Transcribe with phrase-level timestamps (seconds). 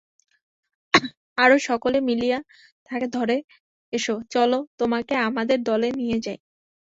[1.37, 2.39] আরও সকলে মিলিয়া
[2.85, 3.45] তাহাকে ধরে-
[3.93, 6.37] এসো, চলো তোমাকে আমাদের দলে নিয়ে যাই।